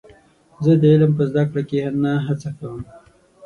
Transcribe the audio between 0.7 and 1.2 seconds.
د علم